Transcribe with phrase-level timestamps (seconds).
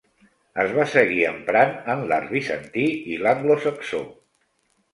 [0.61, 4.05] Es va seguir emprant en l'art bizantí i l'anglosaxó.